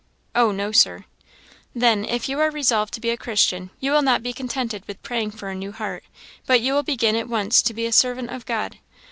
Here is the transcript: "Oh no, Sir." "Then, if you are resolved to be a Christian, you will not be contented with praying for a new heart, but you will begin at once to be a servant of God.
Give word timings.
"Oh 0.33 0.51
no, 0.51 0.71
Sir." 0.71 1.05
"Then, 1.75 2.05
if 2.05 2.27
you 2.27 2.39
are 2.39 2.49
resolved 2.49 2.91
to 2.95 2.99
be 2.99 3.11
a 3.11 3.17
Christian, 3.17 3.69
you 3.79 3.91
will 3.91 4.01
not 4.01 4.23
be 4.23 4.33
contented 4.33 4.81
with 4.87 4.99
praying 5.03 5.29
for 5.29 5.49
a 5.49 5.53
new 5.53 5.71
heart, 5.73 6.03
but 6.47 6.59
you 6.59 6.73
will 6.73 6.81
begin 6.81 7.15
at 7.15 7.29
once 7.29 7.61
to 7.61 7.71
be 7.71 7.85
a 7.85 7.91
servant 7.91 8.31
of 8.31 8.47
God. 8.47 8.79